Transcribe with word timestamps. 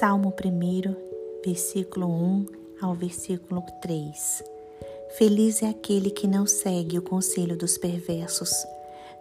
Salmo 0.00 0.32
1, 0.32 0.96
versículo 1.44 2.06
1 2.06 2.46
ao 2.80 2.94
versículo 2.94 3.62
3. 3.82 4.42
Feliz 5.18 5.62
é 5.62 5.68
aquele 5.68 6.08
que 6.08 6.26
não 6.26 6.46
segue 6.46 6.98
o 6.98 7.02
conselho 7.02 7.54
dos 7.54 7.76
perversos, 7.76 8.50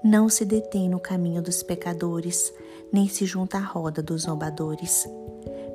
não 0.01 0.29
se 0.29 0.45
detém 0.45 0.87
no 0.87 0.97
caminho 0.97 1.41
dos 1.41 1.61
pecadores, 1.61 2.53
nem 2.93 3.09
se 3.09 3.25
junta 3.25 3.57
à 3.57 3.59
roda 3.59 4.01
dos 4.01 4.21
zombadores. 4.21 5.05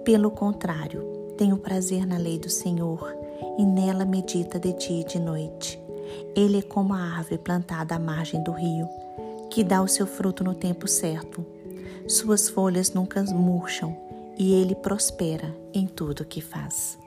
Pelo 0.07 0.31
contrário, 0.31 1.03
tem 1.37 1.53
o 1.53 1.59
prazer 1.59 2.07
na 2.07 2.17
lei 2.17 2.39
do 2.39 2.49
Senhor 2.49 3.15
e 3.59 3.67
nela 3.67 4.07
medita 4.07 4.59
de 4.59 4.73
dia 4.73 5.03
e 5.03 5.05
de 5.05 5.19
noite. 5.19 5.79
Ele 6.35 6.61
é 6.61 6.63
como 6.63 6.95
a 6.95 6.99
árvore 6.99 7.37
plantada 7.37 7.95
à 7.95 7.99
margem 7.99 8.43
do 8.43 8.53
rio, 8.53 8.89
que 9.51 9.63
dá 9.63 9.83
o 9.83 9.87
seu 9.87 10.07
fruto 10.07 10.43
no 10.43 10.55
tempo 10.55 10.89
certo. 10.89 11.45
Suas 12.09 12.49
folhas 12.49 12.95
nunca 12.95 13.23
murcham 13.25 14.04
e 14.39 14.55
ele 14.55 14.75
prospera 14.75 15.55
em 15.73 15.87
tudo 15.87 16.21
o 16.21 16.27
que 16.27 16.41
faz. 16.41 16.99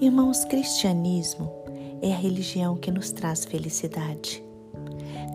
Irmãos, 0.00 0.44
cristianismo 0.44 1.50
é 2.00 2.12
a 2.12 2.16
religião 2.16 2.76
que 2.76 2.90
nos 2.90 3.10
traz 3.10 3.44
felicidade. 3.44 4.42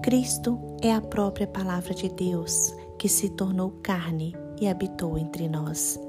Cristo 0.04 0.57
é 0.81 0.93
a 0.93 1.02
própria 1.02 1.48
palavra 1.48 1.93
de 1.93 2.09
Deus 2.09 2.73
que 2.98 3.09
se 3.09 3.30
tornou 3.30 3.71
carne 3.84 4.35
e 4.59 4.67
habitou 4.67 5.17
entre 5.17 5.48
nós. 5.48 5.99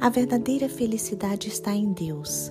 A 0.00 0.08
verdadeira 0.08 0.68
felicidade 0.68 1.48
está 1.48 1.74
em 1.74 1.92
Deus, 1.92 2.50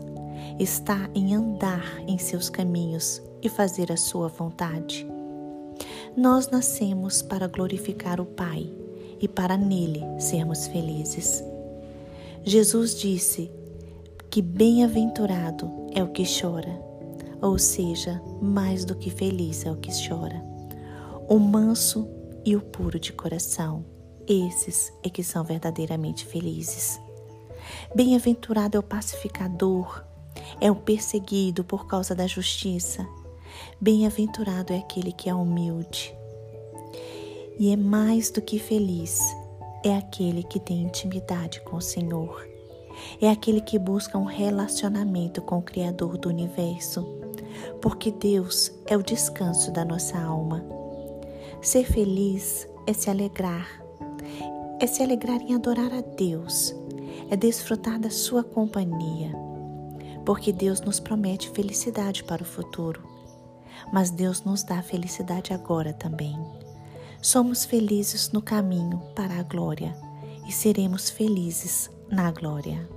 está 0.59 1.09
em 1.16 1.35
andar 1.35 1.99
em 2.07 2.18
seus 2.18 2.49
caminhos 2.49 3.21
e 3.41 3.49
fazer 3.49 3.91
a 3.91 3.98
sua 3.98 4.27
vontade. 4.27 5.07
Nós 6.16 6.49
nascemos 6.49 7.21
para 7.21 7.48
glorificar 7.48 8.20
o 8.20 8.26
Pai 8.26 8.71
e 9.20 9.27
para 9.27 9.57
nele 9.57 10.01
sermos 10.20 10.68
felizes. 10.68 11.43
Jesus 12.43 12.95
disse 12.95 13.51
que 14.29 14.41
bem-aventurado 14.41 15.70
é 15.93 16.01
o 16.01 16.07
que 16.07 16.23
chora, 16.23 16.82
ou 17.41 17.57
seja, 17.59 18.21
mais 18.41 18.85
do 18.85 18.95
que 18.95 19.09
feliz 19.09 19.65
é 19.65 19.71
o 19.71 19.76
que 19.76 19.91
chora. 20.07 20.41
O 21.27 21.37
manso 21.37 22.07
e 22.45 22.55
o 22.55 22.62
puro 22.62 22.99
de 22.99 23.12
coração, 23.12 23.85
esses 24.27 24.91
é 25.04 25.10
que 25.10 25.23
são 25.23 25.43
verdadeiramente 25.43 26.26
felizes. 26.26 26.99
Bem-aventurado 27.93 28.77
é 28.77 28.79
o 28.79 28.84
pacificador, 28.84 30.04
é 30.62 30.71
o 30.71 30.76
perseguido 30.76 31.63
por 31.63 31.87
causa 31.87 32.15
da 32.15 32.26
justiça. 32.26 33.05
Bem-aventurado 33.82 34.73
é 34.73 34.77
aquele 34.77 35.12
que 35.12 35.29
é 35.29 35.35
humilde, 35.35 36.15
e 37.60 37.71
é 37.71 37.76
mais 37.76 38.32
do 38.32 38.41
que 38.41 38.57
feliz, 38.57 39.20
é 39.84 39.96
aquele 39.96 40.44
que 40.44 40.60
tem 40.60 40.82
intimidade 40.84 41.62
com 41.62 41.77
o 41.77 41.82
Senhor. 41.82 42.48
É 43.22 43.30
aquele 43.30 43.62
que 43.62 43.80
busca 43.80 44.18
um 44.18 44.26
relacionamento 44.26 45.41
com 45.41 45.60
o 45.60 45.62
Criador 45.62 46.18
do 46.18 46.27
universo, 46.27 47.05
porque 47.82 48.12
Deus 48.12 48.72
é 48.85 48.98
o 48.98 49.04
descanso 49.04 49.72
da 49.72 49.85
nossa 49.85 50.20
alma. 50.20 50.63
Ser 51.62 51.85
feliz 51.85 52.68
é 52.85 52.94
se 52.94 53.10
alegrar, 53.10 53.82
é 54.82 54.88
se 54.88 55.02
alegrar 55.02 55.41
em 55.41 55.55
adorar 55.55 55.94
a 55.94 56.02
Deus, 56.02 56.76
é 57.30 57.35
desfrutar 57.35 58.00
da 58.00 58.10
Sua 58.10 58.44
companhia, 58.44 59.32
porque 60.26 60.52
Deus 60.52 60.82
nos 60.82 61.00
promete 61.00 61.50
felicidade 61.52 62.24
para 62.24 62.44
o 62.44 62.46
futuro, 62.46 63.02
mas 63.94 64.09
Deus 64.09 64.44
nos 64.44 64.63
dá 64.63 64.81
felicidade 64.81 65.53
agora 65.53 65.94
também. 65.94 66.38
Somos 67.22 67.66
felizes 67.66 68.31
no 68.31 68.41
caminho 68.41 69.01
para 69.13 69.39
a 69.39 69.44
glória 69.44 69.94
e 70.47 70.53
seremos 70.53 71.09
felizes 71.09 71.89
na 72.09 72.31
glória. 72.31 72.88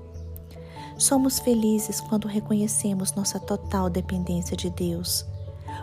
Somos 0.97 1.41
felizes 1.41 2.01
quando 2.01 2.29
reconhecemos 2.29 3.13
nossa 3.15 3.41
total 3.41 3.91
dependência 3.91 4.57
de 4.57 4.71
Deus, 4.71 5.27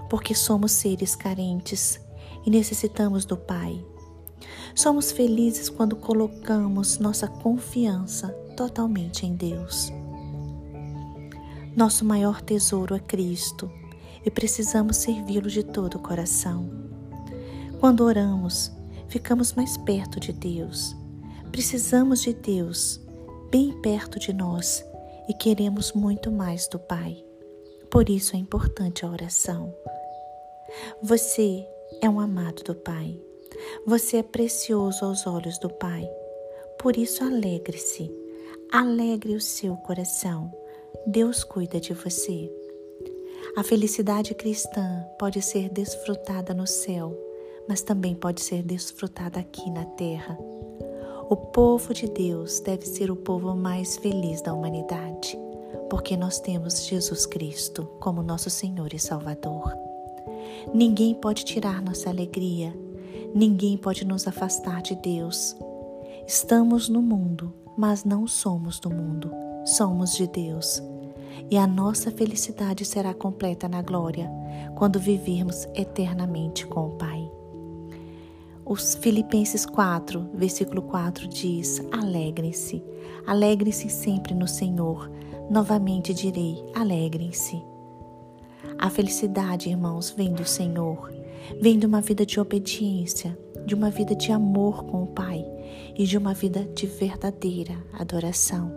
porque 0.10 0.34
somos 0.34 0.72
seres 0.72 1.18
carentes 1.18 2.00
e 2.46 2.50
necessitamos 2.50 3.26
do 3.26 3.36
Pai. 3.36 3.86
Somos 4.74 5.12
felizes 5.12 5.68
quando 5.68 5.98
colocamos 5.98 6.98
nossa 6.98 7.28
confiança 7.28 8.30
totalmente 8.56 9.26
em 9.26 9.36
Deus. 9.36 9.92
Nosso 11.76 12.06
maior 12.06 12.40
tesouro 12.40 12.96
é 12.96 13.00
Cristo 13.00 13.70
e 14.26 14.32
precisamos 14.32 14.96
servi-lo 14.96 15.50
de 15.50 15.62
todo 15.62 15.96
o 15.96 16.00
coração. 16.00 16.89
Quando 17.80 18.04
oramos, 18.04 18.70
ficamos 19.08 19.54
mais 19.54 19.78
perto 19.78 20.20
de 20.20 20.34
Deus. 20.34 20.94
Precisamos 21.50 22.22
de 22.22 22.34
Deus 22.34 23.00
bem 23.50 23.72
perto 23.82 24.20
de 24.20 24.34
nós 24.34 24.84
e 25.30 25.34
queremos 25.34 25.94
muito 25.94 26.30
mais 26.30 26.68
do 26.68 26.78
Pai. 26.78 27.24
Por 27.90 28.10
isso 28.10 28.36
é 28.36 28.40
importante 28.40 29.06
a 29.06 29.10
oração. 29.10 29.74
Você 31.02 31.66
é 32.02 32.10
um 32.10 32.20
amado 32.20 32.64
do 32.64 32.76
Pai. 32.76 33.18
Você 33.88 34.18
é 34.18 34.24
precioso 34.24 35.06
aos 35.06 35.26
olhos 35.26 35.58
do 35.58 35.70
Pai. 35.70 36.06
Por 36.78 36.98
isso, 36.98 37.24
alegre-se. 37.24 38.14
Alegre 38.74 39.36
o 39.36 39.42
seu 39.42 39.78
coração. 39.78 40.54
Deus 41.08 41.46
cuida 41.46 41.80
de 41.80 41.94
você. 41.94 42.52
A 43.56 43.64
felicidade 43.64 44.36
cristã 44.36 45.06
pode 45.18 45.42
ser 45.42 45.70
desfrutada 45.70 46.54
no 46.54 46.68
céu 46.68 47.29
mas 47.70 47.84
também 47.84 48.16
pode 48.16 48.42
ser 48.42 48.64
desfrutada 48.64 49.40
aqui 49.40 49.70
na 49.70 49.86
terra. 49.86 50.36
O 51.30 51.36
povo 51.36 51.94
de 51.94 52.10
Deus 52.10 52.60
deve 52.62 52.88
ser 52.88 53.12
o 53.12 53.16
povo 53.16 53.56
mais 53.56 53.96
feliz 53.98 54.42
da 54.42 54.52
humanidade, 54.52 55.38
porque 55.88 56.18
nós 56.18 56.40
temos 56.40 56.88
Jesus 56.88 57.28
Cristo 57.28 57.88
como 58.00 58.24
nosso 58.24 58.50
Senhor 58.50 58.92
e 58.92 58.98
Salvador. 58.98 59.72
Ninguém 60.74 61.14
pode 61.14 61.46
tirar 61.46 61.80
nossa 61.80 62.10
alegria, 62.10 62.76
ninguém 63.36 63.78
pode 63.78 64.04
nos 64.04 64.28
afastar 64.28 64.82
de 64.82 64.96
Deus. 64.96 65.56
Estamos 66.26 66.90
no 66.90 67.04
mundo, 67.04 67.54
mas 67.78 68.04
não 68.04 68.26
somos 68.26 68.80
do 68.80 68.90
mundo, 68.90 69.32
somos 69.64 70.16
de 70.16 70.26
Deus. 70.26 70.82
E 71.52 71.56
a 71.56 71.68
nossa 71.68 72.10
felicidade 72.10 72.84
será 72.84 73.14
completa 73.14 73.70
na 73.70 73.84
glória 73.84 74.28
quando 74.76 75.00
vivermos 75.00 75.68
eternamente 75.76 76.66
com 76.66 76.88
o 76.88 76.92
Pai. 76.98 77.39
Os 78.70 78.94
Filipenses 78.94 79.66
4, 79.66 80.30
versículo 80.32 80.84
4 80.84 81.28
diz: 81.28 81.82
Alegrem-se, 81.92 82.84
alegrem-se 83.26 83.90
sempre 83.90 84.36
no 84.36 84.48
Senhor. 84.48 85.10
Novamente 85.50 86.14
direi: 86.14 86.64
alegrem-se. 86.76 87.60
A 88.78 88.88
felicidade, 88.92 89.70
irmãos, 89.70 90.12
vem 90.12 90.32
do 90.32 90.46
Senhor, 90.46 91.12
vem 91.60 91.80
de 91.80 91.88
uma 91.88 92.00
vida 92.00 92.24
de 92.24 92.40
obediência, 92.40 93.36
de 93.66 93.74
uma 93.74 93.90
vida 93.90 94.14
de 94.14 94.32
amor 94.32 94.84
com 94.84 95.02
o 95.02 95.08
Pai 95.08 95.44
e 95.98 96.06
de 96.06 96.16
uma 96.16 96.36
vida 96.36 96.64
de 96.76 96.86
verdadeira 96.86 97.76
adoração. 97.94 98.72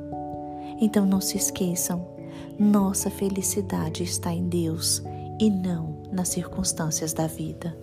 Então 0.80 1.04
não 1.04 1.20
se 1.20 1.36
esqueçam, 1.36 2.08
nossa 2.58 3.10
felicidade 3.10 4.02
está 4.02 4.32
em 4.32 4.48
Deus 4.48 5.02
e 5.38 5.50
não 5.50 5.98
nas 6.10 6.30
circunstâncias 6.30 7.12
da 7.12 7.26
vida. 7.26 7.76